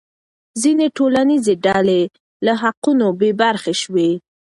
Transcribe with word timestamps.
ځینې 0.61 0.87
ټولنیزې 0.97 1.53
ډلې 1.65 2.01
له 2.45 2.53
حقونو 2.63 3.05
بې 3.19 3.31
برخې 3.41 3.73
شوې. 3.81 4.09